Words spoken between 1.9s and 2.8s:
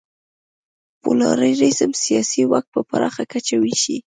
سیاسي واک